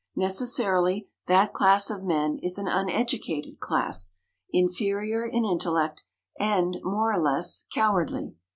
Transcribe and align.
Necessarily, 0.15 1.09
that 1.27 1.53
class 1.53 1.91
of 1.91 2.01
men 2.03 2.39
is 2.41 2.57
an 2.57 2.67
uneducated 2.67 3.59
class, 3.59 4.17
inferior 4.49 5.27
in 5.27 5.45
intellect, 5.45 6.05
and, 6.39 6.77
more 6.83 7.13
or 7.13 7.21
less, 7.21 7.65
cowardly. 7.71 8.35